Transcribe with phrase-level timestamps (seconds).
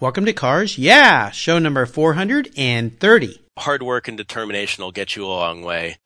[0.00, 3.40] Welcome to Cars Yeah, show number 430.
[3.56, 5.98] Hard work and determination will get you a long way.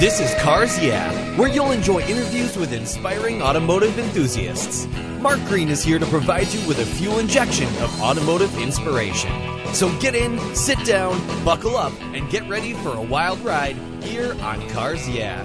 [0.00, 4.88] This is Cars Yeah, where you'll enjoy interviews with inspiring automotive enthusiasts.
[5.20, 9.30] Mark Green is here to provide you with a fuel injection of automotive inspiration.
[9.72, 14.34] So get in, sit down, buckle up, and get ready for a wild ride here
[14.42, 15.44] on Cars Yeah.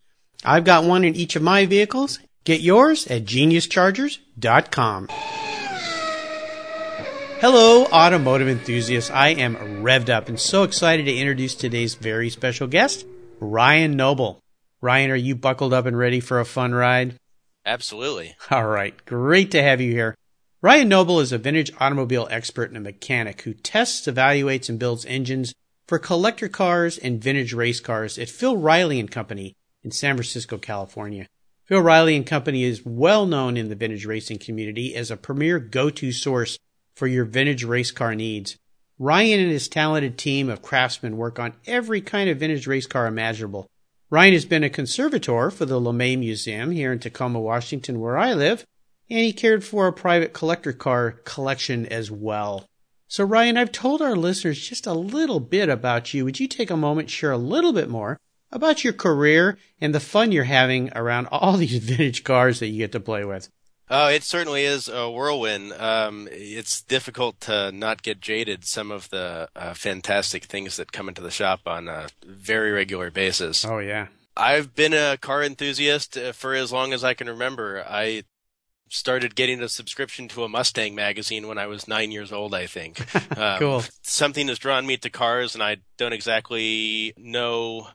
[0.43, 2.19] I've got one in each of my vehicles.
[2.43, 5.07] Get yours at geniuschargers.com.
[7.39, 9.11] Hello, automotive enthusiasts.
[9.11, 13.05] I am revved up and so excited to introduce today's very special guest,
[13.39, 14.39] Ryan Noble.
[14.79, 17.15] Ryan, are you buckled up and ready for a fun ride?
[17.65, 18.35] Absolutely.
[18.49, 18.93] All right.
[19.05, 20.15] Great to have you here.
[20.63, 25.05] Ryan Noble is a vintage automobile expert and a mechanic who tests, evaluates, and builds
[25.05, 25.53] engines
[25.87, 30.57] for collector cars and vintage race cars at Phil Reilly and Company in San Francisco,
[30.57, 31.27] California.
[31.65, 35.59] Phil Reilly and Company is well known in the vintage racing community as a premier
[35.59, 36.59] go-to source
[36.95, 38.57] for your vintage race car needs.
[38.99, 43.07] Ryan and his talented team of craftsmen work on every kind of vintage race car
[43.07, 43.67] imaginable.
[44.09, 48.33] Ryan has been a conservator for the LeMay Museum here in Tacoma, Washington, where I
[48.33, 48.65] live,
[49.09, 52.67] and he cared for a private collector car collection as well.
[53.07, 56.25] So, Ryan, I've told our listeners just a little bit about you.
[56.25, 58.19] Would you take a moment share a little bit more
[58.51, 62.77] about your career and the fun you're having around all these vintage cars that you
[62.77, 63.49] get to play with?
[63.93, 65.73] Oh, it certainly is a whirlwind.
[65.73, 68.63] Um, it's difficult to not get jaded.
[68.63, 73.11] Some of the uh, fantastic things that come into the shop on a very regular
[73.11, 73.65] basis.
[73.65, 74.07] Oh yeah,
[74.37, 77.83] I've been a car enthusiast uh, for as long as I can remember.
[77.85, 78.23] I
[78.87, 82.67] started getting a subscription to a Mustang magazine when I was nine years old, I
[82.67, 83.05] think.
[83.37, 83.83] Um, cool.
[84.03, 87.87] Something has drawn me to cars, and I don't exactly know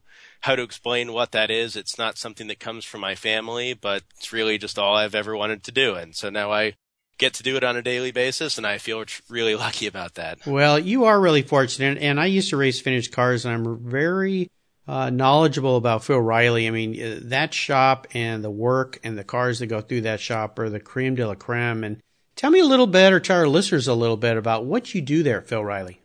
[0.46, 1.74] how to explain what that is.
[1.74, 5.36] It's not something that comes from my family, but it's really just all I've ever
[5.36, 5.96] wanted to do.
[5.96, 6.74] And so now I
[7.18, 10.46] get to do it on a daily basis, and I feel really lucky about that.
[10.46, 11.98] Well, you are really fortunate.
[11.98, 14.48] And I used to race vintage cars, and I'm very
[14.86, 16.68] uh, knowledgeable about Phil Reilly.
[16.68, 20.20] I mean, uh, that shop and the work and the cars that go through that
[20.20, 21.82] shop are the creme de la creme.
[21.82, 22.00] And
[22.36, 25.00] tell me a little bit, or tell our listeners a little bit about what you
[25.00, 26.00] do there, Phil Reilly.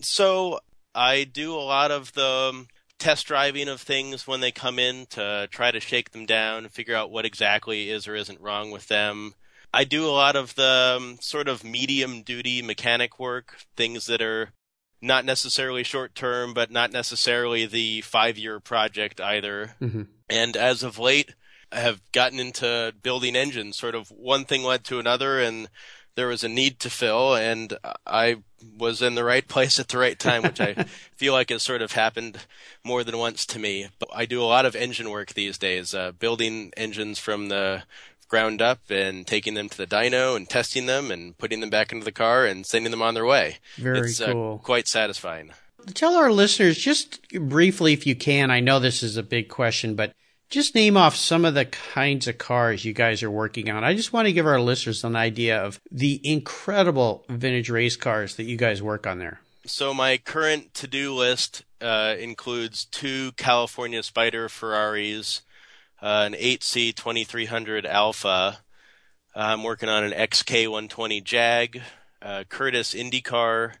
[0.00, 0.58] So
[0.92, 2.66] I do a lot of the
[2.98, 6.72] test driving of things when they come in to try to shake them down, and
[6.72, 9.34] figure out what exactly is or isn't wrong with them.
[9.72, 14.22] I do a lot of the um, sort of medium duty mechanic work, things that
[14.22, 14.50] are
[15.02, 19.74] not necessarily short term, but not necessarily the five year project either.
[19.80, 20.02] Mm-hmm.
[20.30, 21.34] And as of late,
[21.70, 23.76] I have gotten into building engines.
[23.76, 25.68] Sort of one thing led to another, and
[26.16, 28.38] there was a need to fill, and I
[28.76, 30.74] was in the right place at the right time, which I
[31.16, 32.38] feel like has sort of happened
[32.82, 33.88] more than once to me.
[33.98, 37.84] But I do a lot of engine work these days, uh, building engines from the
[38.28, 41.92] ground up and taking them to the dyno and testing them and putting them back
[41.92, 43.58] into the car and sending them on their way.
[43.76, 44.54] Very it's, cool.
[44.54, 45.52] Uh, quite satisfying.
[45.94, 48.50] Tell our listeners just briefly, if you can.
[48.50, 50.12] I know this is a big question, but
[50.48, 53.84] just name off some of the kinds of cars you guys are working on.
[53.84, 58.36] I just want to give our listeners an idea of the incredible vintage race cars
[58.36, 59.40] that you guys work on there.
[59.66, 65.42] So my current to-do list uh, includes two California Spider Ferraris,
[66.00, 68.58] uh, an 8C 2300 Alfa.
[69.34, 71.82] I'm working on an XK 120 Jag,
[72.22, 73.74] a Kurtis IndyCar,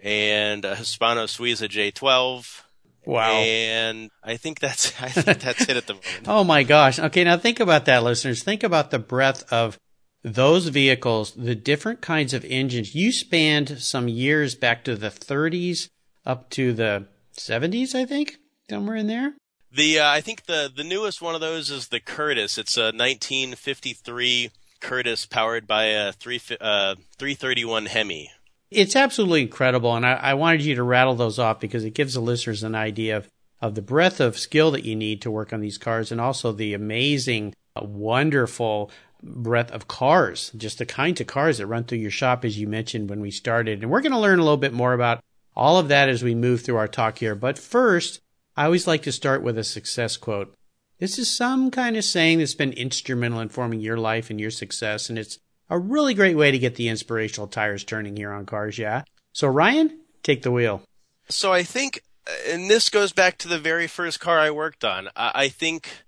[0.00, 2.63] and a Hispano Suiza J12.
[3.06, 3.32] Wow.
[3.32, 6.08] And I think that's I think that's it at the moment.
[6.26, 6.98] oh my gosh.
[6.98, 8.42] Okay, now think about that, listeners.
[8.42, 9.78] Think about the breadth of
[10.22, 12.94] those vehicles, the different kinds of engines.
[12.94, 15.90] You spanned some years back to the 30s
[16.24, 17.06] up to the
[17.36, 18.38] 70s, I think,
[18.70, 19.34] somewhere in there.
[19.70, 22.58] The uh, I think the the newest one of those is the Kurtis.
[22.58, 24.50] It's a 1953
[24.80, 28.30] Kurtis powered by a three uh, 331 Hemi.
[28.74, 32.14] It's absolutely incredible, and I, I wanted you to rattle those off because it gives
[32.14, 33.28] the listeners an idea of
[33.60, 36.52] of the breadth of skill that you need to work on these cars, and also
[36.52, 38.90] the amazing, uh, wonderful
[39.22, 42.66] breadth of cars, just the kinds of cars that run through your shop, as you
[42.66, 43.80] mentioned when we started.
[43.80, 45.22] And we're going to learn a little bit more about
[45.56, 47.34] all of that as we move through our talk here.
[47.34, 48.20] But first,
[48.54, 50.52] I always like to start with a success quote.
[50.98, 54.50] This is some kind of saying that's been instrumental in forming your life and your
[54.50, 55.38] success, and it's
[55.70, 59.02] a really great way to get the inspirational tires turning here on cars, yeah?
[59.32, 60.82] So, Ryan, take the wheel.
[61.28, 62.02] So, I think,
[62.48, 66.04] and this goes back to the very first car I worked on, I think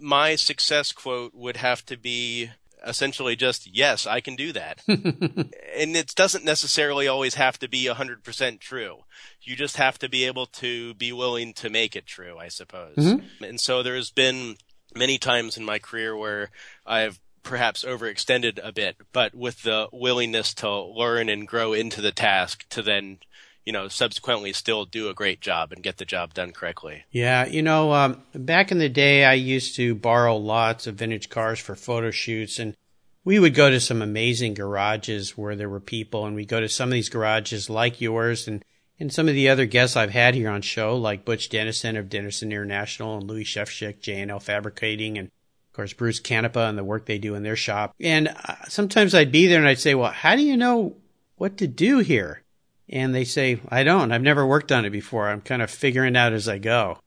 [0.00, 2.50] my success quote would have to be
[2.86, 7.86] essentially just yes i can do that and it doesn't necessarily always have to be
[7.86, 8.98] 100% true
[9.42, 12.94] you just have to be able to be willing to make it true i suppose
[12.96, 13.44] mm-hmm.
[13.44, 14.56] and so there's been
[14.94, 16.50] many times in my career where
[16.86, 22.12] i've perhaps overextended a bit but with the willingness to learn and grow into the
[22.12, 23.18] task to then
[23.66, 27.04] you know, subsequently still do a great job and get the job done correctly.
[27.10, 31.28] Yeah, you know, um, back in the day, I used to borrow lots of vintage
[31.28, 32.76] cars for photo shoots, and
[33.24, 36.68] we would go to some amazing garages where there were people, and we'd go to
[36.68, 38.64] some of these garages like yours and
[38.98, 42.08] and some of the other guests I've had here on show, like Butch Dennison of
[42.08, 45.30] Dennison International and Louis Shefchik, J&L Fabricating, and
[45.76, 47.94] course Bruce Canepa and the work they do in their shop.
[48.00, 50.96] And uh, sometimes I'd be there and I'd say, well, how do you know
[51.36, 52.42] what to do here?
[52.88, 54.12] And they say, I don't.
[54.12, 55.28] I've never worked on it before.
[55.28, 56.98] I'm kind of figuring out as I go.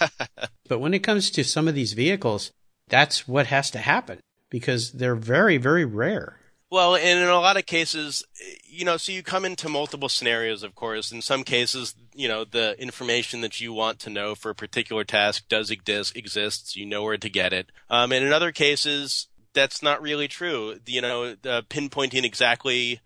[0.68, 2.50] but when it comes to some of these vehicles,
[2.88, 4.18] that's what has to happen
[4.50, 6.39] because they're very, very rare.
[6.70, 8.24] Well, and in a lot of cases,
[8.64, 11.10] you know, so you come into multiple scenarios, of course.
[11.10, 15.02] In some cases, you know, the information that you want to know for a particular
[15.02, 16.76] task does exist, exists.
[16.76, 17.72] You know where to get it.
[17.88, 20.78] Um, and in other cases, that's not really true.
[20.86, 23.00] You know, uh, pinpointing exactly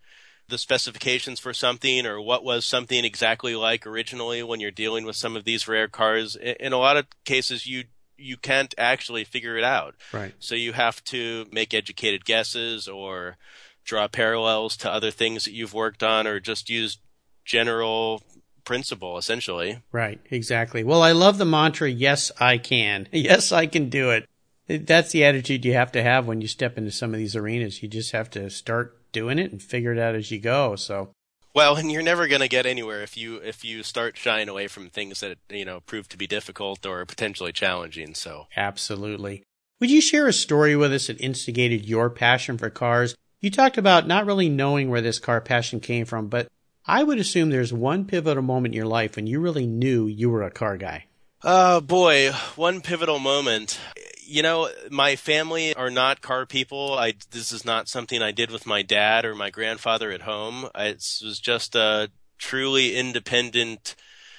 [0.47, 5.15] the specifications for something or what was something exactly like originally when you're dealing with
[5.15, 6.35] some of these rare cars.
[6.35, 7.85] In a lot of cases, you
[8.17, 9.95] you can't actually figure it out.
[10.13, 10.33] Right.
[10.39, 13.37] So you have to make educated guesses or
[13.83, 16.97] draw parallels to other things that you've worked on or just use
[17.43, 18.21] general
[18.63, 19.81] principle essentially.
[19.91, 20.83] Right, exactly.
[20.83, 23.07] Well, I love the mantra yes I can.
[23.13, 24.27] Yes, I can do it.
[24.67, 27.83] That's the attitude you have to have when you step into some of these arenas.
[27.83, 30.75] You just have to start doing it and figure it out as you go.
[30.75, 31.11] So
[31.55, 34.67] well, and you're never going to get anywhere if you if you start shying away
[34.67, 38.13] from things that you know prove to be difficult or potentially challenging.
[38.13, 39.43] So absolutely.
[39.79, 43.15] Would you share a story with us that instigated your passion for cars?
[43.41, 46.47] You talked about not really knowing where this car passion came from, but
[46.85, 50.29] I would assume there's one pivotal moment in your life when you really knew you
[50.29, 51.05] were a car guy.
[51.47, 53.79] Oh boy, one pivotal moment
[54.25, 56.97] you know, my family are not car people.
[56.97, 60.69] I this is not something I did with my dad or my grandfather at home.
[60.75, 63.95] It was just a truly independent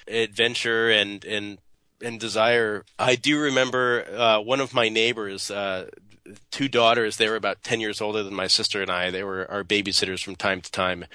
[0.07, 1.57] adventure and and
[2.01, 2.83] and desire.
[2.99, 5.89] I do remember uh, one of my neighbors, uh,
[6.51, 7.17] two daughters.
[7.17, 9.09] They were about ten years older than my sister and I.
[9.09, 11.05] They were our babysitters from time to time,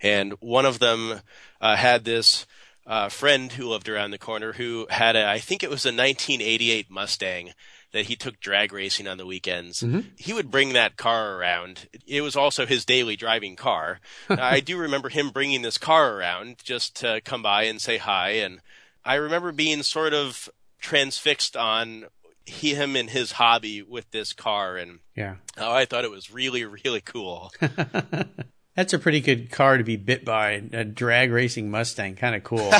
[0.00, 1.20] and one of them
[1.60, 2.46] uh, had this.
[2.90, 5.94] Uh, friend who lived around the corner who had a, I think it was a
[5.94, 7.52] 1988 Mustang
[7.92, 9.80] that he took drag racing on the weekends.
[9.80, 10.00] Mm-hmm.
[10.16, 11.88] He would bring that car around.
[12.04, 14.00] It was also his daily driving car.
[14.28, 18.30] I do remember him bringing this car around just to come by and say hi.
[18.30, 18.60] And
[19.04, 20.48] I remember being sort of
[20.80, 22.06] transfixed on
[22.44, 26.64] him and his hobby with this car and yeah oh i thought it was really
[26.64, 27.52] really cool
[28.80, 30.62] That's a pretty good car to be bit by.
[30.72, 32.72] A drag racing Mustang, kind of cool.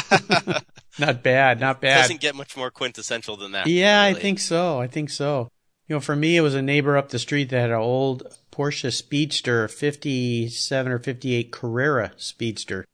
[0.98, 1.98] not bad, not bad.
[1.98, 3.66] It Doesn't get much more quintessential than that.
[3.66, 4.18] Yeah, really.
[4.18, 4.80] I think so.
[4.80, 5.50] I think so.
[5.88, 8.22] You know, for me, it was a neighbor up the street that had an old
[8.50, 12.86] Porsche Speedster, 57 or 58 Carrera Speedster,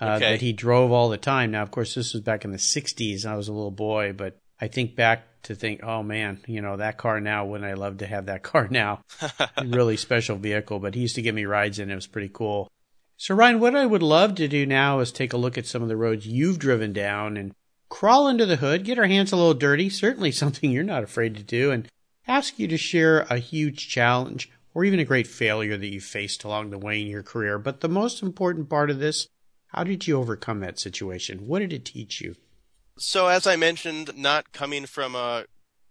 [0.00, 0.30] uh, okay.
[0.30, 1.50] that he drove all the time.
[1.50, 3.26] Now, of course, this was back in the 60s.
[3.26, 6.76] I was a little boy, but I think back to think, oh man, you know,
[6.76, 9.02] that car now, wouldn't I love to have that car now?
[9.64, 11.90] really special vehicle, but he used to give me rides in.
[11.90, 12.70] It was pretty cool.
[13.16, 15.82] So Ryan, what I would love to do now is take a look at some
[15.82, 17.54] of the roads you've driven down and
[17.88, 21.36] crawl under the hood, get our hands a little dirty, certainly something you're not afraid
[21.36, 21.86] to do, and
[22.26, 26.44] ask you to share a huge challenge or even a great failure that you faced
[26.44, 27.58] along the way in your career.
[27.58, 29.28] But the most important part of this,
[29.68, 31.46] how did you overcome that situation?
[31.46, 32.36] What did it teach you?
[33.02, 35.46] So, as I mentioned, not coming from a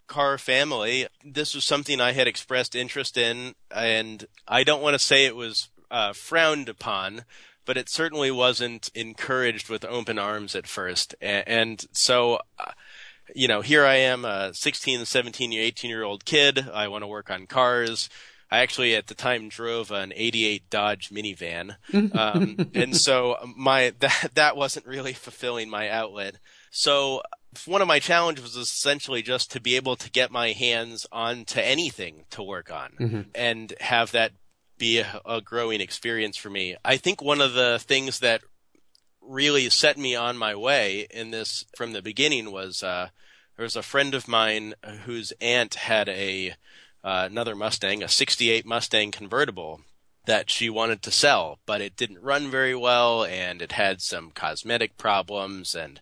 [0.08, 5.00] car family, this was something I had expressed interest in, and I don't want to
[5.00, 7.26] say it was uh, frowned upon,
[7.66, 11.14] but it certainly wasn't encouraged with open arms at first.
[11.20, 12.72] And, and so, uh,
[13.36, 16.70] you know, here I am, a 16, 17, 18 year old kid.
[16.74, 18.10] I want to work on cars.
[18.50, 21.76] I actually at the time drove an 88 Dodge minivan.
[22.18, 26.38] Um, and so my, that, that wasn't really fulfilling my outlet.
[26.72, 27.22] So
[27.66, 31.60] one of my challenges was essentially just to be able to get my hands onto
[31.60, 33.22] anything to work on mm-hmm.
[33.36, 34.32] and have that
[34.78, 36.76] be a, a growing experience for me.
[36.84, 38.42] I think one of the things that
[39.22, 43.10] really set me on my way in this from the beginning was uh,
[43.58, 44.74] there was a friend of mine
[45.06, 46.56] whose aunt had a
[47.04, 49.82] uh, another Mustang, a 68 Mustang convertible
[50.26, 54.32] that she wanted to sell, but it didn't run very well and it had some
[54.32, 55.74] cosmetic problems.
[55.74, 56.00] And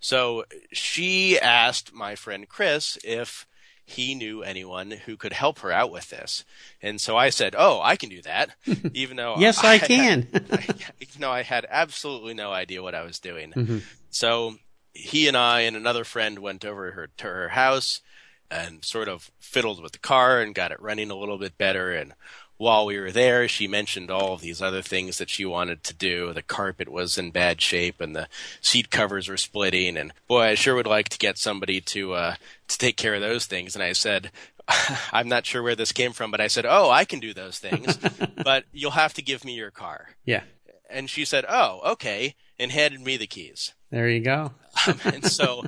[0.00, 3.46] so she asked my friend Chris if
[3.88, 6.44] he knew anyone who could help her out with this.
[6.82, 8.50] And so I said, Oh, I can do that.
[8.92, 10.28] Even though yes, I, I can.
[10.30, 13.52] had, I, even though I had absolutely no idea what I was doing.
[13.52, 13.78] Mm-hmm.
[14.10, 14.56] So
[14.92, 18.02] he and I and another friend went over her, to her house
[18.50, 21.92] and sort of fiddled with the car and got it running a little bit better.
[21.92, 22.12] And
[22.58, 25.94] while we were there, she mentioned all of these other things that she wanted to
[25.94, 26.32] do.
[26.32, 28.28] The carpet was in bad shape and the
[28.60, 29.96] seat covers were splitting.
[29.96, 32.34] And boy, I sure would like to get somebody to, uh,
[32.66, 33.74] to take care of those things.
[33.74, 34.32] And I said,
[35.12, 37.58] I'm not sure where this came from, but I said, Oh, I can do those
[37.58, 37.98] things,
[38.44, 40.10] but you'll have to give me your car.
[40.24, 40.42] Yeah.
[40.90, 42.34] And she said, Oh, okay.
[42.58, 43.74] And handed me the keys.
[43.90, 44.52] There you go.
[44.86, 45.64] um, and so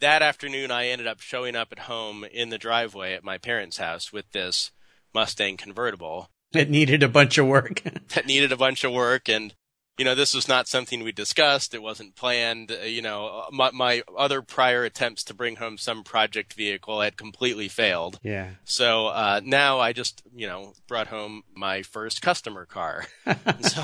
[0.00, 3.78] that afternoon, I ended up showing up at home in the driveway at my parents'
[3.78, 4.70] house with this
[5.14, 6.28] Mustang convertible.
[6.54, 7.82] It needed a bunch of work.
[8.14, 9.28] that needed a bunch of work.
[9.28, 9.54] And,
[9.98, 11.74] you know, this was not something we discussed.
[11.74, 12.72] It wasn't planned.
[12.72, 17.16] Uh, you know, my, my other prior attempts to bring home some project vehicle had
[17.16, 18.18] completely failed.
[18.22, 18.50] Yeah.
[18.64, 23.06] So uh, now I just, you know, brought home my first customer car.
[23.60, 23.82] so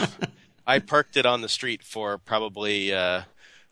[0.66, 2.92] I parked it on the street for probably.
[2.92, 3.22] Uh,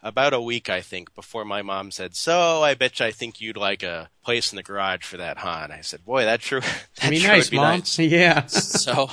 [0.02, 3.40] about a week, I think, before my mom said, "So I bet you I think
[3.40, 6.40] you'd like a place in the garage for that, huh?" And I said, "Boy, that
[6.40, 6.60] true.
[7.00, 7.78] that be sure nice, would be mom.
[7.78, 8.46] nice." Yeah.
[8.46, 9.10] so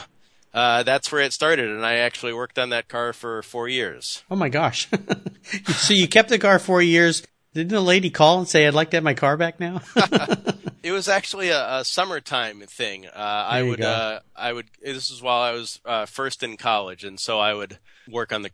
[0.54, 4.24] uh, that's where it started, and I actually worked on that car for four years.
[4.30, 4.88] Oh my gosh!
[5.68, 7.24] so you kept the car four years.
[7.54, 9.82] Didn't the lady call and say, "I'd like to have my car back now"?
[10.86, 13.08] It was actually a, a summertime thing.
[13.08, 14.68] Uh, I would, uh, I would.
[14.80, 18.44] This was while I was uh, first in college, and so I would work on
[18.44, 18.52] the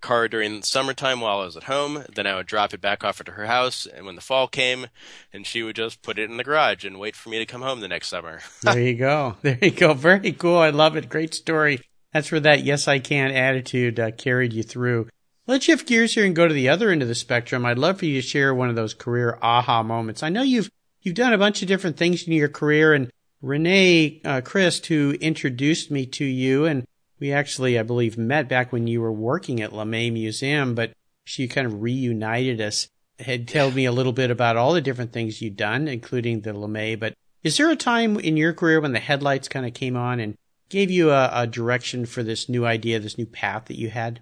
[0.00, 2.04] car during the summertime while I was at home.
[2.14, 4.86] Then I would drop it back off at her house, and when the fall came,
[5.32, 7.62] and she would just put it in the garage and wait for me to come
[7.62, 8.42] home the next summer.
[8.62, 9.36] there you go.
[9.42, 9.92] There you go.
[9.92, 10.58] Very cool.
[10.58, 11.08] I love it.
[11.08, 11.80] Great story.
[12.12, 15.08] That's where that yes I can attitude uh, carried you through.
[15.48, 17.66] Let's shift gears here and go to the other end of the spectrum.
[17.66, 20.22] I'd love for you to share one of those career aha moments.
[20.22, 20.70] I know you've
[21.02, 25.12] you've done a bunch of different things in your career, and Renee uh, Christ, who
[25.20, 26.86] introduced me to you, and
[27.18, 30.92] we actually, I believe, met back when you were working at LeMay Museum, but
[31.24, 32.88] she kind of reunited us.
[33.18, 36.52] Had told me a little bit about all the different things you'd done, including the
[36.52, 36.98] LeMay.
[36.98, 40.18] But is there a time in your career when the headlights kind of came on
[40.18, 40.36] and
[40.68, 44.20] gave you a, a direction for this new idea, this new path that you had?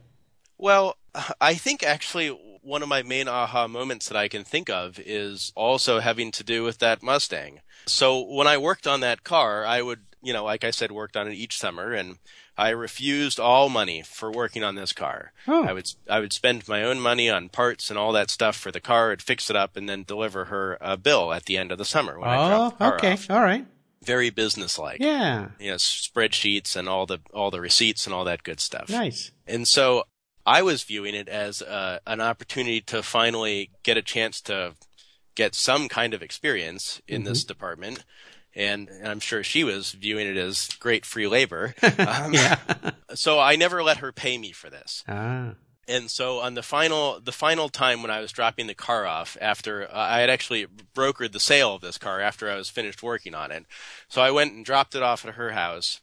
[0.59, 0.97] Well,
[1.41, 5.53] I think actually one of my main aha moments that I can think of is
[5.55, 7.61] also having to do with that Mustang.
[7.87, 11.17] So when I worked on that car, I would, you know, like I said, worked
[11.17, 12.19] on it each summer and
[12.61, 15.33] I refused all money for working on this car.
[15.49, 15.65] Oh.
[15.65, 18.71] I would I would spend my own money on parts and all that stuff for
[18.71, 21.73] the car, I'd fix it up, and then deliver her a bill at the end
[21.73, 23.31] of the summer when oh, I dropped the car oh, okay, off.
[23.31, 23.67] all right.
[24.03, 25.01] Very businesslike.
[25.01, 25.49] Yeah.
[25.59, 28.91] You know, spreadsheets and all the all the receipts and all that good stuff.
[28.91, 29.31] Nice.
[29.47, 30.05] And so
[30.51, 34.75] I was viewing it as uh, an opportunity to finally get a chance to
[35.37, 37.29] get some kind of experience in mm-hmm.
[37.29, 38.05] this department
[38.53, 41.73] and, and, I'm sure she was viewing it as great free labor.
[42.01, 42.59] Um, yeah.
[43.15, 45.05] so I never let her pay me for this.
[45.07, 45.53] Ah.
[45.87, 49.37] And so on the final the final time when I was dropping the car off
[49.41, 53.05] after uh, I had actually brokered the sale of this car after I was finished
[53.05, 53.67] working on it.
[54.09, 56.01] So I went and dropped it off at her house.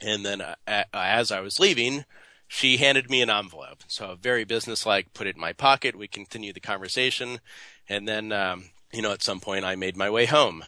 [0.00, 2.04] And then uh, as I was leaving,
[2.52, 3.82] she handed me an envelope.
[3.86, 5.96] So very businesslike, put it in my pocket.
[5.96, 7.40] We continued the conversation.
[7.88, 10.62] And then, um, you know, at some point I made my way home.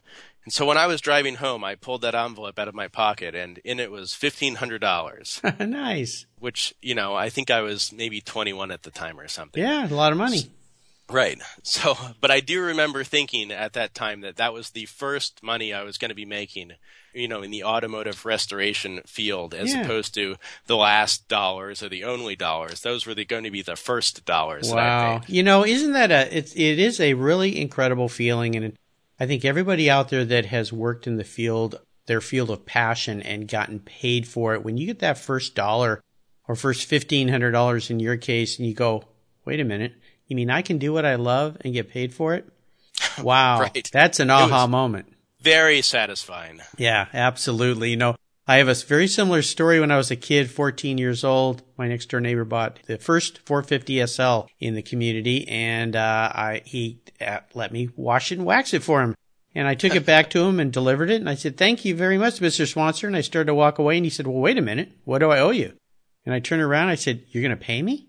[0.45, 3.35] And so when I was driving home, I pulled that envelope out of my pocket
[3.35, 5.69] and in it was $1,500.
[5.69, 6.25] nice.
[6.39, 9.63] Which, you know, I think I was maybe 21 at the time or something.
[9.63, 10.51] Yeah, a lot of money.
[11.11, 11.39] Right.
[11.63, 15.75] So, but I do remember thinking at that time that that was the first money
[15.75, 16.73] I was going to be making,
[17.15, 19.83] you know, in the automotive restoration field as yeah.
[19.83, 22.81] opposed to the last dollars or the only dollars.
[22.81, 24.71] Those were the, going to be the first dollars.
[24.71, 25.23] Wow.
[25.27, 28.77] You know, isn't that a, it's, it is a really incredible feeling and
[29.19, 33.23] I think everybody out there that has worked in the field, their field of passion
[33.23, 36.03] and gotten paid for it, when you get that first dollar
[36.49, 39.05] or first $1,500 in your case and you go,
[39.45, 39.95] wait a minute,
[40.27, 42.49] you mean I can do what I love and get paid for it?
[43.23, 43.61] Wow.
[43.61, 43.89] Right.
[43.93, 45.14] That's an It was- aha moment.
[45.45, 46.63] Very satisfying.
[46.79, 47.91] Yeah, absolutely.
[47.91, 51.23] You know, I have a very similar story when I was a kid, 14 years
[51.23, 51.63] old.
[51.77, 56.63] My next door neighbor bought the first 450 SL in the community and, uh, I,
[56.65, 59.15] he uh, let me wash it and wax it for him.
[59.55, 61.21] And I took it back to him and delivered it.
[61.21, 62.67] And I said, thank you very much, Mr.
[62.67, 63.09] Swanson.
[63.09, 64.93] And I started to walk away and he said, well, wait a minute.
[65.05, 65.75] What do I owe you?
[66.25, 66.89] And I turned around.
[66.89, 68.09] I said, you're going to pay me?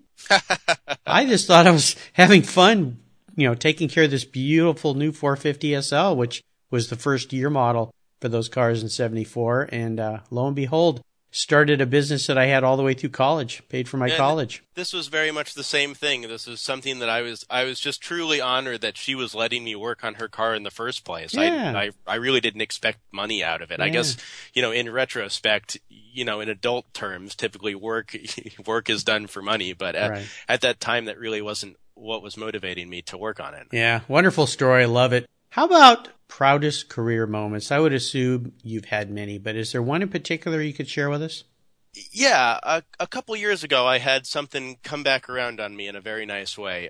[1.06, 3.00] I just thought I was having fun,
[3.36, 6.42] you know, taking care of this beautiful new 450 SL, which
[6.75, 9.70] was the first year model for those cars in 74.
[9.72, 11.01] And, uh, lo and behold,
[11.32, 14.15] started a business that I had all the way through college, paid for my And
[14.15, 14.63] college.
[14.75, 16.22] This was very much the same thing.
[16.22, 19.63] This is something that I was I was just truly honored that she was letting
[19.65, 21.34] me work on her car in the first place.
[21.34, 21.74] Yeah.
[21.75, 23.82] I, I I really didn't expect money out of it.
[23.82, 24.15] I guess
[24.53, 28.15] you know in retrospect, you know in adult terms, typically work
[28.65, 30.27] work is done for money, but at, Right.
[30.48, 33.67] at that time that really wasn't what was motivating me to work on it.
[33.74, 34.84] Yeah, wonderful story.
[34.84, 35.25] I love it.
[35.55, 37.71] How about proudest career moments?
[37.71, 41.09] I would assume you've had many, but is there one in particular you could share
[41.09, 41.45] with us?
[42.12, 45.95] Yeah, a, a couple years ago, I had something come back around on me in
[45.95, 46.89] a very nice way.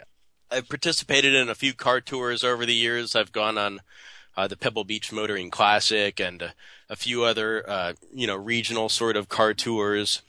[0.50, 3.16] I've participated in a few car tours over the years.
[3.16, 3.82] I've gone on
[4.36, 6.54] uh, the Pebble Beach Motoring Classic and a,
[6.90, 10.24] a few other, uh, you know, regional sort of car tours.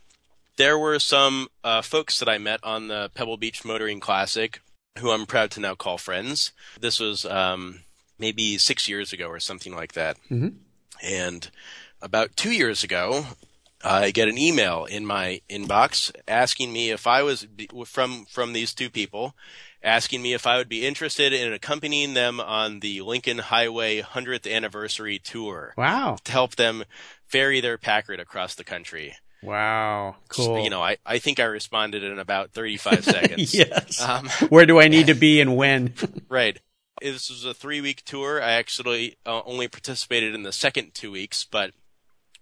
[0.59, 4.61] There were some uh, folks that I met on the Pebble Beach Motoring Classic
[4.99, 6.52] who I'm proud to now call friends.
[6.81, 7.81] This was um,
[8.19, 10.17] maybe six years ago or something like that.
[10.31, 10.55] Mhm.
[11.03, 11.51] And
[12.01, 13.27] about two years ago,
[13.85, 17.47] I get an email in my inbox asking me if I was
[17.85, 19.37] from from these two people,
[19.83, 24.51] asking me if I would be interested in accompanying them on the Lincoln Highway 100th
[24.51, 26.17] anniversary tour Wow.
[26.25, 26.85] to help them
[27.27, 29.15] ferry their Packard across the country.
[29.43, 30.17] Wow.
[30.29, 30.65] Cool.
[30.65, 33.55] You know, I, I think I responded in about 35 seconds.
[33.55, 34.01] yes.
[34.01, 35.93] Um, Where do I need to be and when?
[36.29, 36.59] Right.
[37.00, 38.43] This was a three week tour.
[38.43, 41.73] I actually uh, only participated in the second two weeks, but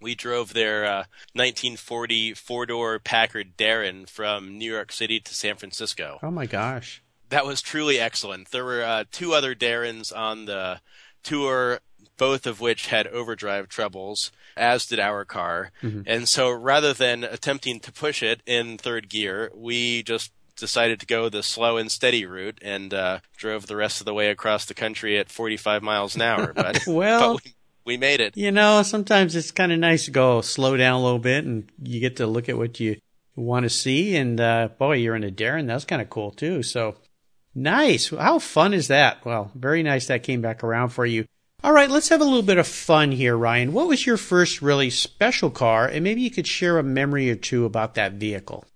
[0.00, 5.56] we drove their uh, 1940 four door Packard Darrin from New York City to San
[5.56, 6.19] Francisco.
[6.23, 7.02] oh my gosh.
[7.30, 8.50] That was truly excellent.
[8.50, 10.80] There were uh, two other Darrins on the
[11.25, 11.80] tour,
[12.17, 15.73] both of which had overdrive troubles, as did our car.
[16.06, 21.06] And so rather than attempting to push it in third gear, we just decided to
[21.06, 24.64] go the slow and steady route and uh, drove the rest of the way across
[24.64, 26.52] the country at 45 miles an hour.
[26.52, 28.36] But, Well- but we, we made it.
[28.36, 31.71] You know, sometimes it's kind of nice to go slow down a little bit and
[31.82, 32.97] you get to look at what you
[33.36, 34.17] want to see.
[34.17, 35.67] And, uh, boy, you're in a Darrin.
[35.67, 36.62] That's kind of cool too.
[36.62, 36.97] So
[37.54, 38.10] nice.
[38.10, 39.25] How fun is that?
[39.25, 41.26] Well, very nice that came back around for you.
[41.62, 43.73] All right, let's have a little bit of fun here, Ryan.
[43.73, 45.86] What was your first really special car?
[45.86, 48.67] And maybe you could share a memory or two about that vehicle.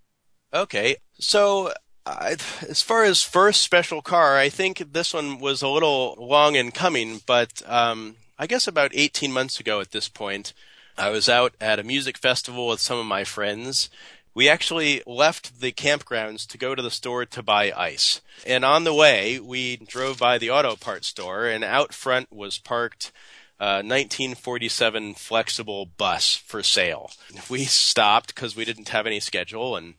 [0.54, 1.72] Okay, so
[2.06, 6.70] as far as first special car, I think this one was a little long in
[6.70, 10.52] coming, but um, I guess about 18 months ago at this point,
[10.96, 13.90] I was out at a music festival with some of my friends.
[14.34, 18.20] We actually left the campgrounds to go to the store to buy ice.
[18.46, 22.58] And on the way, we drove by the auto parts store, and out front was
[22.58, 23.12] parked
[23.60, 27.10] uh, 1947 Flxible bus for sale.
[27.50, 29.94] We stopped because we didn't have any schedule and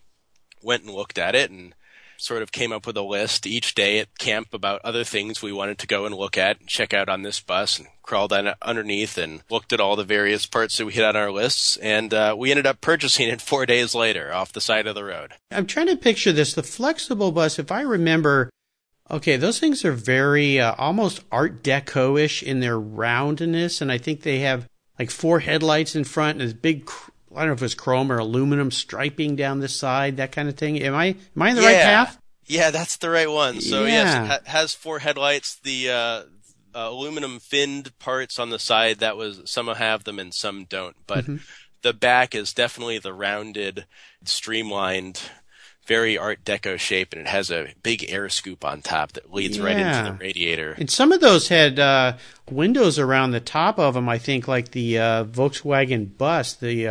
[0.61, 1.73] went and looked at it and
[2.17, 5.53] sort of came up with a list each day at camp about other things we
[5.53, 8.53] wanted to go and look at and check out on this bus and crawled on
[8.61, 12.13] underneath and looked at all the various parts that we had on our lists and
[12.13, 15.33] uh, we ended up purchasing it four days later off the side of the road
[15.51, 16.53] I'm trying to picture this.
[16.53, 18.49] The Flxible bus, if I remember,
[19.09, 23.97] okay, those things are very uh, almost Art Deco ish in their roundness, and I
[23.97, 24.67] think they have
[24.99, 26.89] like four headlights in front and this big.
[27.35, 30.55] I don't know if it's chrome or aluminum striping down the side, that kind of
[30.55, 30.79] thing.
[30.81, 32.17] Am I am I in the right path?
[32.51, 34.23] yeah that's the right one so yes Yeah.
[34.23, 36.23] it ha- has four headlights the uh, uh,
[36.73, 41.25] aluminum finned parts on the side that was some have them and some don't but
[41.83, 43.85] the back is definitely the rounded
[44.39, 45.21] streamlined
[45.85, 49.59] very art deco shape and it has a big air scoop on top that leads
[49.59, 52.17] right into the radiator And some of those had uh,
[52.49, 54.07] windows around the top of them.
[54.09, 56.87] I think like the uh, Volkswagen bus, the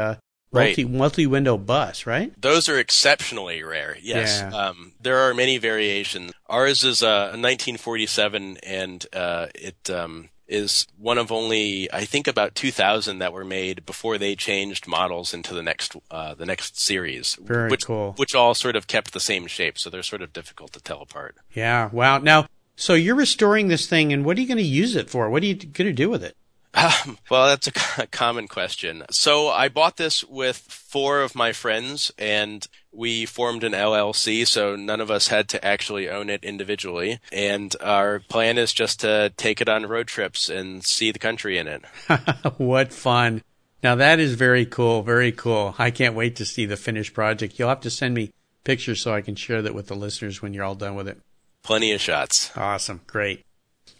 [0.52, 0.78] uh, Right.
[0.78, 2.32] multi multi window bus, right?
[2.40, 3.96] Those are exceptionally rare.
[4.00, 4.40] Yes.
[4.40, 4.56] Yeah.
[4.56, 6.32] Um, there are many variations.
[6.48, 12.26] Ours is uh, a 1947, and uh, it um, is one of only, I think,
[12.26, 16.80] about 2,000 that were made before they changed models into the next uh, the next
[16.80, 17.36] series.
[17.40, 18.14] Very which, cool.
[18.16, 21.02] Which all sort of kept the same shape, so they're sort of difficult to tell
[21.02, 21.36] apart.
[21.52, 21.90] Yeah.
[21.92, 22.18] Wow.
[22.18, 25.28] Now, so you're restoring this thing, and what are you going to use it for?
[25.28, 26.36] What are you going to do with it?
[26.78, 29.04] Um, well, that's a common question.
[29.10, 34.74] So I bought this with four of my friends and we formed an LLC, so
[34.74, 37.20] none of us had to actually own it individually.
[37.32, 41.58] And our plan is just to take it on road trips and see the country
[41.58, 41.84] in it.
[42.56, 43.42] what fun.
[43.82, 45.74] Now that is very cool, very cool.
[45.78, 47.58] I can't wait to see the finished project.
[47.58, 48.32] You'll have to send me
[48.64, 51.20] pictures so I can share that with the listeners when you're all done with it.
[51.62, 52.50] Plenty of shots.
[52.56, 53.02] Awesome.
[53.06, 53.44] Great.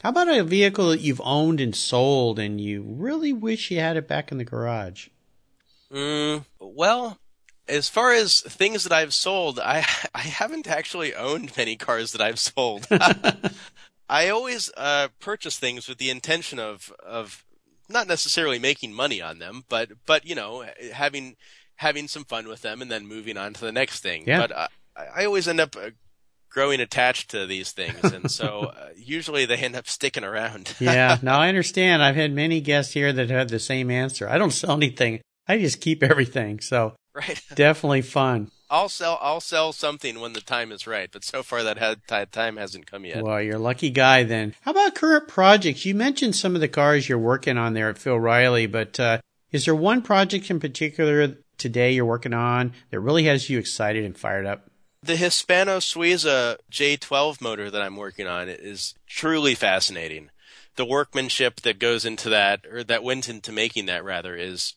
[0.03, 3.97] How about a vehicle that you've owned and sold and you really wish you had
[3.97, 5.09] it back in the garage?
[5.93, 7.19] Mm, well,
[7.67, 9.85] as far as things that I've sold, I
[10.15, 12.87] I haven't actually owned many cars that I've sold.
[14.11, 17.45] I always uh, purchase things with the intention of of
[17.89, 21.37] not necessarily making money on them, but but you know having
[21.77, 24.25] having some fun with them and then moving on to the next thing.
[24.27, 24.47] Yeah.
[24.47, 24.53] But
[24.97, 25.91] I, I always end up uh,
[26.59, 30.75] growing attached to these things, and so uh, usually they end up sticking around.
[30.81, 32.03] yeah, now I understand.
[32.03, 34.29] I've had many guests here that had the same answer.
[34.29, 35.21] I don't sell anything.
[35.47, 36.59] I just keep everything.
[36.59, 38.51] So right, definitely fun.
[38.69, 39.21] I'll sell.
[39.23, 42.01] I'll sell something when the time is right, but so far that had,
[42.33, 43.23] time hasn't come yet.
[43.23, 44.57] Well, you're a lucky guy then.
[44.63, 45.87] How about current projects?
[45.87, 49.21] You mentioned some of the cars you're working on there at Phil Reilly, but uh,
[49.53, 54.05] is there one project in particular today you're working on that really has you excited
[54.05, 54.68] and fired up?
[55.03, 60.31] The Hispano Suiza J12 motor that I'm working on is truly fascinating.
[60.77, 64.75] The workmanship that goes into that, or that went into making that rather, is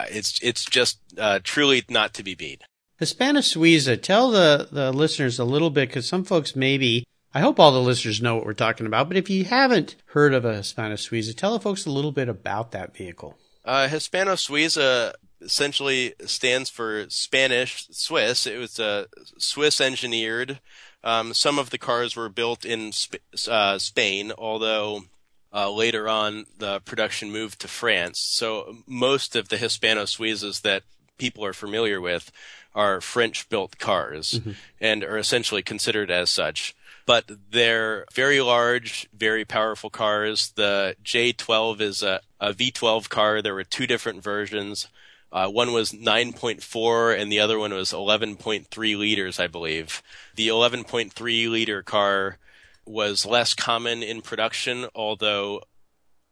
[0.00, 2.62] it's it's just uh, truly not to be beat.
[2.98, 7.58] Hispano Suiza, tell the, the listeners a little bit, because some folks maybe, I hope
[7.58, 10.54] all the listeners know what we're talking about, but if you haven't heard of a
[10.54, 13.36] Hispano Suiza, tell the folks a little bit about that vehicle.
[13.64, 15.14] Uh, Hispano Suiza
[15.44, 18.46] essentially stands for Spanish Swiss.
[18.46, 19.06] It was a
[19.38, 20.60] Swiss engineered.
[21.02, 25.04] Um, some of the cars were built in Sp- uh, Spain, although
[25.52, 28.20] uh, later on the production moved to France.
[28.20, 30.82] So most of the Hispano Suizas that
[31.18, 32.32] people are familiar with
[32.74, 34.52] are French built cars mm-hmm.
[34.80, 36.74] and are essentially considered as such
[37.06, 40.52] but they're very large, very powerful cars.
[40.52, 43.40] The J12 is a a V12 car.
[43.40, 44.88] There were two different versions.
[45.34, 50.00] Uh, one was 9.4 and the other one was 11.3 liters, I believe.
[50.36, 52.38] The 11.3 liter car
[52.86, 55.62] was less common in production, although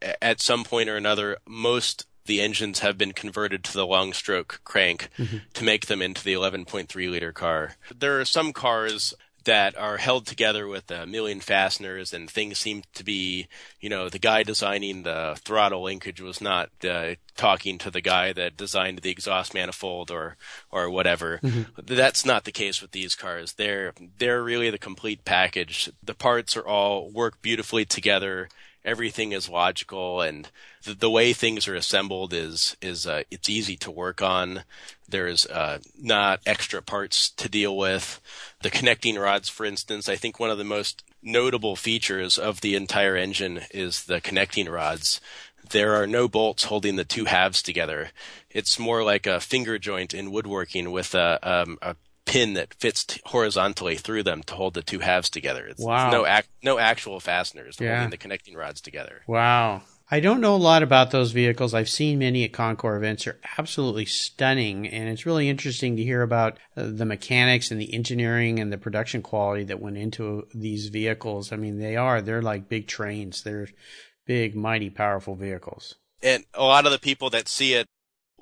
[0.01, 4.61] at some point or another, most the engines have been converted to the long stroke
[4.63, 5.39] crank mm-hmm.
[5.55, 7.75] to make them into the 11.3 liter car.
[7.93, 12.83] There are some cars that are held together with a million fasteners and things seem
[12.95, 13.49] to be,
[13.81, 18.33] you know, the guy designing the throttle linkage was not uh, talking to the guy
[18.33, 20.37] that designed the exhaust manifold or
[20.71, 21.41] or whatever.
[21.43, 21.63] Mm-hmm.
[21.95, 23.55] That's not the case with these cars.
[23.55, 25.91] They're they're really the complete package.
[26.03, 28.49] The parts are all work beautifully together
[28.85, 30.49] everything is logical and
[30.85, 34.65] the, the way things are assembled is is uh, it's easy to work on.
[35.09, 38.21] There's uh, not extra parts to deal with.
[38.63, 42.75] The connecting rods, for instance, I think one of the most notable features of the
[42.75, 45.21] entire engine is the connecting rods.
[45.71, 48.11] There are no bolts holding the two halves together.
[48.51, 53.05] It's more like a finger joint in woodworking with a, um, a pin that fits
[53.05, 55.67] t- horizontally through them to hold the two halves together.
[55.67, 56.07] It's, wow.
[56.07, 57.97] It's no ac- no actual fasteners yeah.
[57.97, 59.23] holding the connecting rods together.
[59.27, 59.83] Wow.
[60.11, 61.73] I don't know a lot about those vehicles.
[61.73, 63.25] I've seen many at Concours events.
[63.25, 67.95] They're absolutely stunning, and it's really interesting to hear about uh, the mechanics and the
[67.95, 71.51] engineering and the production quality that went into these vehicles.
[71.51, 73.43] I mean, they are they're like big trains.
[73.43, 73.69] They're
[74.27, 75.95] big, mighty, powerful vehicles.
[76.23, 77.87] And a lot of the people that see it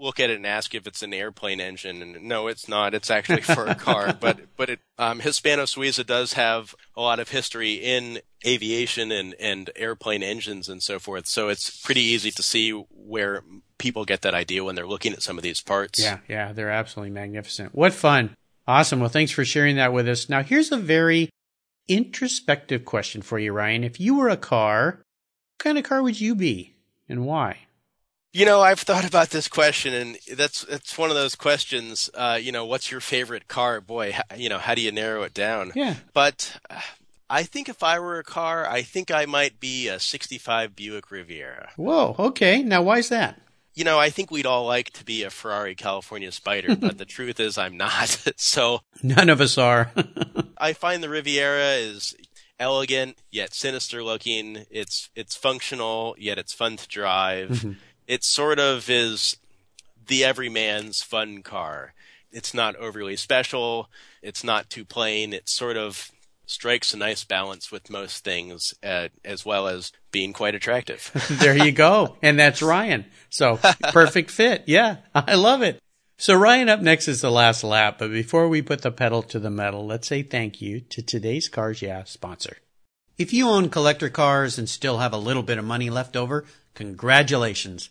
[0.01, 2.95] look at it and ask if it's an airplane engine, and no, it's not.
[2.95, 4.17] It's actually for a car.
[4.21, 9.35] but but it, um, Hispano Suiza does have a lot of history in aviation and
[9.39, 11.27] and airplane engines and so forth.
[11.27, 13.43] So it's pretty easy to see where
[13.79, 16.01] people get that idea when they're looking at some of these parts.
[16.01, 17.75] Yeah, yeah, they're absolutely magnificent.
[17.75, 18.35] What fun!
[18.67, 19.01] Awesome.
[19.01, 20.29] Well, thanks for sharing that with us.
[20.29, 21.31] Now, here's a very
[21.89, 23.85] introspective question for you, Ryan.
[23.85, 25.03] If you were a car,
[25.57, 26.77] what kind of car would you be,
[27.09, 27.59] and why?
[28.33, 32.09] You know, I've thought about this question, and that's it's one of those questions.
[32.15, 33.81] Uh, you know, what's your favorite car?
[33.81, 35.73] Boy, how, you know, how do you narrow it down?
[35.75, 35.97] Yeah.
[36.13, 36.81] But uh,
[37.29, 41.11] I think if I were a car, I think I might be a '65 Buick
[41.11, 41.71] Riviera.
[41.77, 42.15] Whoa.
[42.21, 42.63] Okay.
[42.63, 43.41] Now, why is that?
[43.75, 47.05] You know, I think we'd all like to be a Ferrari California Spider, but the
[47.05, 48.09] truth is, I'm not.
[48.37, 49.91] so none of us are.
[50.57, 52.15] I find the Riviera is
[52.61, 54.67] elegant yet sinister looking.
[54.71, 57.49] It's it's functional yet it's fun to drive.
[57.49, 57.73] Mm-hmm
[58.11, 59.37] it sort of is
[60.09, 61.95] the everyman's fun car.
[62.33, 63.89] It's not overly special.
[64.21, 65.33] It's not too plain.
[65.33, 66.11] It sort of
[66.45, 71.13] strikes a nice balance with most things, uh, as well as being quite attractive.
[71.41, 72.17] there you go.
[72.21, 73.05] And that's Ryan.
[73.29, 73.61] So
[73.93, 74.65] perfect fit.
[74.67, 75.79] Yeah, I love it.
[76.19, 79.39] So Ryan up next is the last lap, but before we put the pedal to
[79.39, 82.57] the metal, let's say thank you to today's Cars Yeah sponsor.
[83.19, 86.45] If you own collector cars and still have a little bit of money left over,
[86.75, 87.91] congratulations.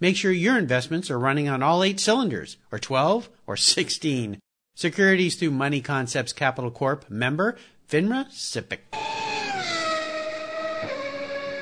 [0.00, 4.40] Make sure your investments are running on all eight cylinders, or 12, or 16.
[4.74, 7.10] Securities through Money Concepts Capital Corp.
[7.10, 8.78] Member, FINRA SIPC.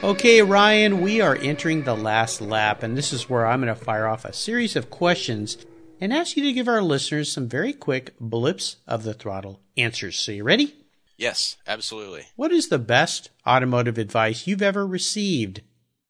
[0.05, 3.85] Okay, Ryan, we are entering the last lap, and this is where I'm going to
[3.85, 5.59] fire off a series of questions
[6.01, 10.17] and ask you to give our listeners some very quick blips of the throttle answers.
[10.17, 10.77] So, you ready?
[11.17, 12.27] Yes, absolutely.
[12.37, 15.63] What is the best automotive advice you've ever received?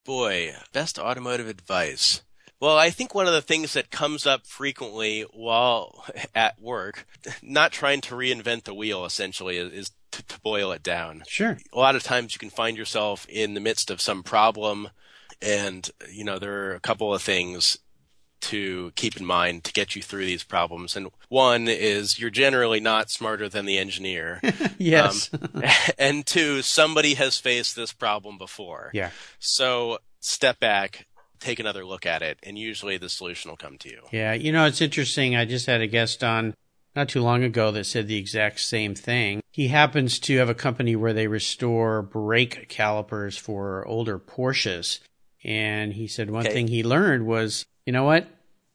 [0.09, 2.23] Boy, best automotive advice.
[2.61, 6.03] Well, I think one of the things that comes up frequently while
[6.35, 7.07] at work,
[7.43, 11.25] not trying to reinvent the wheel essentially, is to, to, boil it down.
[11.29, 11.59] Sure.
[11.75, 14.89] A lot of times you can find yourself in the midst of some problem,
[15.43, 17.77] and, you know, there are a couple of things
[18.41, 20.97] to keep in mind to get you through these problems.
[20.97, 24.41] And one is you're generally not smarter than the engineer.
[24.79, 25.31] yes.
[25.33, 25.63] Um,
[25.99, 28.91] and two, somebody has faced this problem before.
[28.95, 29.11] Yeah.
[29.39, 31.07] So step back,
[31.41, 34.03] take another look at it, and usually the solution will come to you.
[34.13, 34.33] Yeah.
[34.35, 35.37] You know, it's interesting.
[35.37, 36.55] I just had a guest on
[36.97, 39.41] not too long ago that said the exact same thing.
[39.51, 45.01] He happens to have a company where they restore brake calipers for older Porsches.
[45.45, 46.53] And he said one Okay.
[46.53, 48.29] thing he learned was, you know what?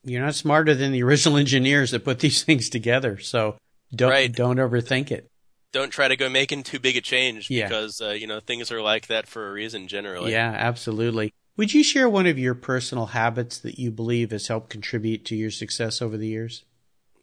[0.03, 3.19] You're not smarter than the original engineers that put these things together.
[3.19, 3.57] So
[3.95, 4.33] don't Right.
[4.33, 5.27] don't overthink it.
[5.71, 7.67] Don't try to go making too big a change Yeah.
[7.67, 10.31] because, uh, you know, things are like that for a reason generally.
[10.31, 11.31] Yeah, absolutely.
[11.57, 15.35] Would you share one of your personal habits that you believe has helped contribute to
[15.35, 16.65] your success over the years?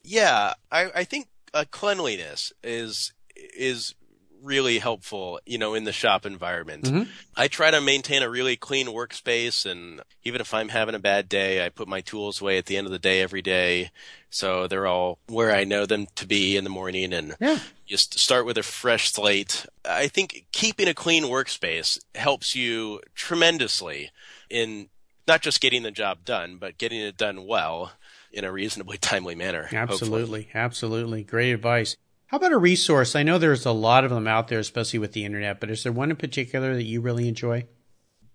[0.05, 3.97] Yeah, I, I think uh, cleanliness is is
[4.43, 6.85] really helpful, you know, in the shop environment.
[6.85, 7.09] Mhm.
[7.37, 11.29] I try to maintain a really clean workspace, and even if I'm having a bad
[11.29, 13.91] day, I put my tools away at the end of the day every day,
[14.31, 17.59] so they're all where I know them to be in the morning, and Yeah.
[17.87, 19.67] just start with a fresh slate.
[19.85, 24.11] I think keeping a clean workspace helps you tremendously
[24.49, 24.89] in
[25.27, 27.93] not just getting the job done, but getting it done well
[28.33, 29.63] in a reasonably timely manner.
[29.65, 29.83] hopefully.
[29.83, 30.49] Absolutely.
[30.55, 31.23] Absolutely.
[31.25, 31.97] Great advice.
[32.31, 33.17] How about a resource?
[33.17, 35.83] I know there's a lot of them out there, especially with the internet, but is
[35.83, 37.67] there one in particular that you really enjoy?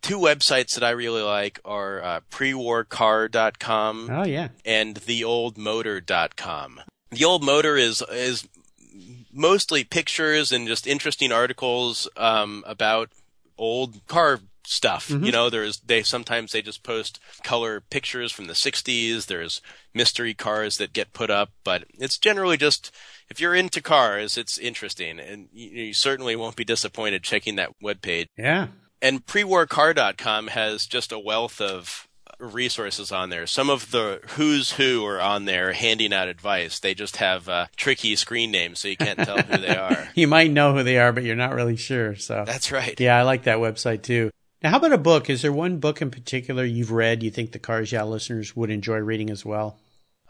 [0.01, 4.49] Two websites that I really like are uh, prewarcar.com Oh, yeah.
[4.65, 6.81] and theoldmotor.com.
[7.12, 8.45] The Old Motor is is
[9.31, 13.10] mostly pictures and just interesting articles um, about
[13.58, 15.10] old car stuff.
[15.10, 19.25] You know, there's they sometimes they just post color pictures from the 60s.
[19.28, 19.62] There's
[19.93, 22.91] mystery cars that get put up, but it's generally just
[23.30, 27.71] if you're into cars, it's interesting, and you, you certainly won't be disappointed checking that
[27.84, 28.28] webpage.
[28.38, 28.67] Yeah.
[29.01, 32.08] And prewarcar.com has just a wealth of
[32.39, 33.47] resources on there.
[33.47, 36.80] Some of the who's who are on there handing out advice.
[36.80, 40.10] They just have uh, tricky screen names, so you can't tell who they are.
[40.15, 42.15] You might know who they are, but you're not really sure.
[42.15, 42.99] So, That's right.
[42.99, 44.32] yeah, I like that website too.
[44.65, 45.30] Now, how about a book?
[45.30, 48.71] Is there one book in particular you've read you think the Cars Yeah listeners would
[48.71, 49.78] enjoy reading as well?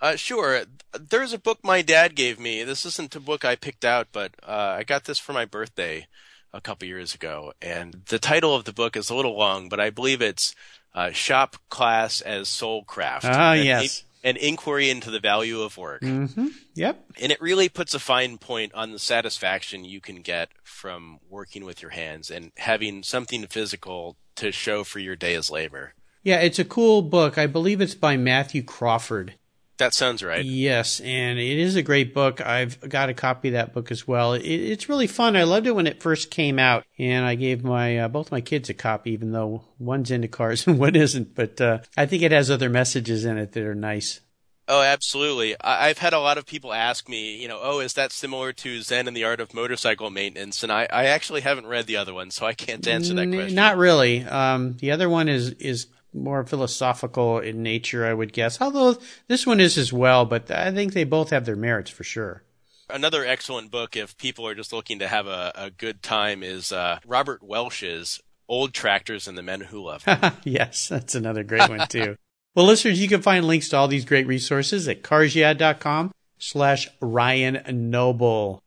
[0.02, 0.64] Uh, sure.
[1.00, 2.62] There's a book my dad gave me.
[2.66, 6.08] This isn't a book I picked out, but uh, I got this for my birthday
[6.52, 7.54] a couple years ago.
[7.62, 10.54] And the title of the book is a little long, but I believe it's
[10.94, 13.28] uh, Shop Class as Soul Craft.
[13.30, 14.04] Ah, An yes.
[14.22, 16.02] in- An inquiry into the value of work.
[16.02, 16.48] Mm-hmm.
[16.74, 17.06] Yep.
[17.22, 21.64] And it really puts a fine point on the satisfaction you can get from working
[21.64, 25.94] with your hands and having something physical to show for your day's labor.
[26.24, 27.38] Yeah, it's a cool book.
[27.38, 29.36] I believe it's by Matthew Crawford.
[29.78, 30.44] That sounds right.
[30.46, 32.40] Yes, and it is a great book.
[32.40, 34.34] I've got a copy of that book as well.
[34.34, 35.36] It, it's really fun.
[35.36, 38.40] I loved it when it first came out, and I gave my uh, both my
[38.40, 41.36] kids a copy, even though one's into cars and one isn't.
[41.36, 44.22] But uh, I think it has other messages in it that are nice.
[44.68, 45.56] Oh, absolutely.
[45.62, 48.52] I- I've had a lot of people ask me, you know, oh, is that similar
[48.54, 50.64] to Zen and the Art of Motorcycle Maintenance?
[50.64, 53.56] And I, I actually haven't read the other one, so I can't answer that question.
[53.56, 54.24] Not really.
[54.24, 58.62] Um, the other one is is more philosophical in nature, I would guess.
[58.62, 58.98] Although
[59.28, 62.42] this one is as well, but I think they both have their merits for sure.
[62.90, 66.72] Another excellent book, if people are just looking to have a, a good time, is
[66.72, 70.34] uh, Robert Welsch's Old Tractors and the Men Who Love Them.
[70.44, 72.16] yes, that's another great one too.
[72.56, 77.62] Well, listeners, you can find links to all these great resources at carsyeah.com slash Ryan
[77.92, 78.64] Noble.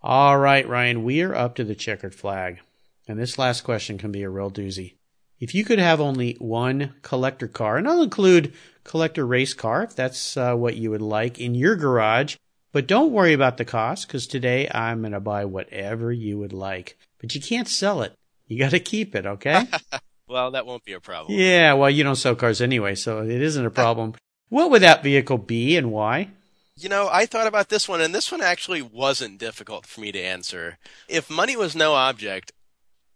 [0.00, 2.60] All right, Ryan, we are up to the checkered flag.
[3.08, 4.94] And this last question can be a real doozy.
[5.40, 9.96] If you could have only one collector car, and I'll include collector race car if
[9.96, 12.36] that's uh, what you would like in your garage,
[12.70, 16.52] but don't worry about the cost because today I'm going to buy whatever you would
[16.52, 16.96] like.
[17.18, 18.14] But you can't sell it.
[18.46, 19.66] You got to keep it, okay?
[20.32, 21.38] well, that won't be a problem.
[21.38, 24.14] Yeah, well, you don't sell cars anyway, so it isn't a problem.
[24.48, 26.30] what would that vehicle be and why?
[26.76, 30.10] You know, I thought about this one, and this one actually wasn't difficult for me
[30.12, 30.78] to answer.
[31.06, 32.52] If money was no object,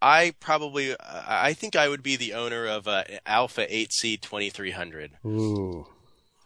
[0.00, 5.12] I probably, I think I would be the owner of a Alfa 8C 2300.
[5.24, 5.86] Ooh,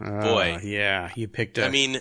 [0.01, 1.59] uh, boy, yeah, you picked.
[1.59, 2.01] A, I mean,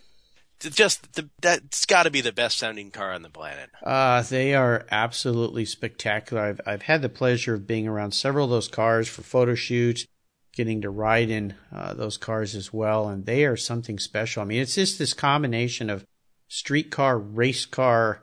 [0.60, 3.70] just the, that's got to be the best sounding car on the planet.
[3.84, 6.44] Uh, they are absolutely spectacular.
[6.44, 10.06] I've I've had the pleasure of being around several of those cars for photo shoots,
[10.54, 14.42] getting to ride in uh, those cars as well, and they are something special.
[14.42, 16.06] I mean, it's just this combination of
[16.48, 18.22] street car, race car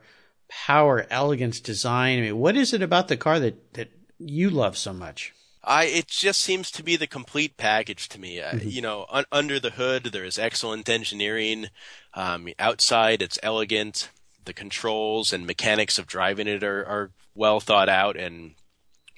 [0.49, 2.19] power, elegance, design.
[2.19, 5.33] I mean, what is it about the car that, that you love so much?
[5.67, 8.41] I it just seems to be the complete package to me.
[8.41, 8.69] Uh, mm-hmm.
[8.69, 11.67] you know, un- under the hood, there is excellent engineering.
[12.15, 14.11] Um, outside, it's elegant.
[14.45, 18.55] The controls and mechanics of driving it are, are well thought out and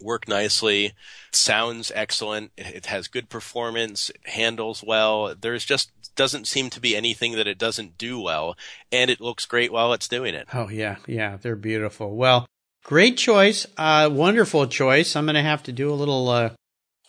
[0.00, 0.94] work nicely.
[1.32, 2.52] Sounds excellent.
[2.56, 4.11] It has good performance.
[4.11, 5.34] It handles well.
[5.38, 8.56] There's just doesn't seem to be anything that it doesn't do well,
[8.90, 10.48] and it looks great while it's doing it.
[10.52, 12.16] Oh yeah, yeah, they're beautiful.
[12.16, 12.46] Well,
[12.88, 15.14] great choice, uh, wonderful choice.
[15.14, 16.53] I'm going to have to do a little uh,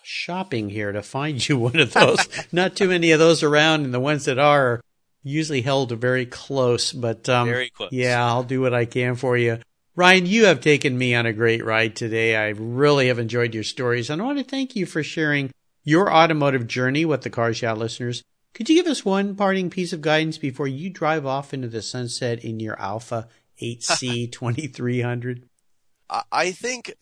[0.03, 2.27] shopping here to find you one of those.
[2.51, 4.81] Not too many of those around, and the ones that are
[5.23, 6.91] usually held very close.
[6.91, 7.93] But um, very close.
[7.93, 9.59] Yeah, I'll do what I can for you.
[9.95, 12.35] Ryan, you have taken me on a great ride today.
[12.35, 15.49] I really have enjoyed your stories, and I want to thank you for sharing
[15.85, 18.21] your automotive journey with the Cars Yeah listeners.
[18.53, 21.81] Could you give us one parting piece of guidance before you drive off into the
[21.81, 23.29] sunset in your Alfa
[23.61, 25.43] 8C 2300?
[26.31, 26.95] I think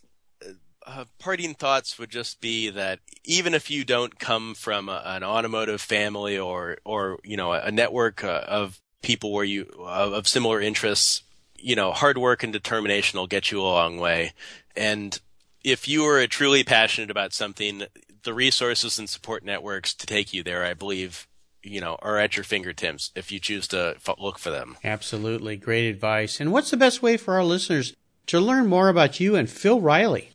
[0.87, 5.23] uh, parting thoughts would just be that even if you don't come from a, an
[5.23, 10.27] automotive family or or you know a network uh, of people where you of, of
[10.27, 11.23] similar interests,
[11.57, 14.33] you know hard work and determination will get you a long way.
[14.75, 15.19] And
[15.63, 17.83] if you are truly passionate about something,
[18.23, 21.27] the resources and support networks to take you there, I believe,
[21.63, 24.77] you know, are at your fingertips if you choose to f- look for them.
[24.83, 25.57] Absolutely.
[25.57, 26.39] Great advice.
[26.39, 27.95] And what's the best way for our listeners
[28.27, 30.31] to learn more about you and Phil Reilly?